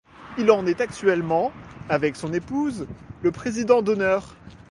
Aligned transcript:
Il 0.39 0.49
en 0.49 0.65
est 0.65 0.81
actuellement, 0.81 1.51
avec 1.87 2.15
son 2.15 2.33
épouse, 2.33 2.87
le 3.21 3.31
président 3.31 3.83
d'honneur. 3.83 4.33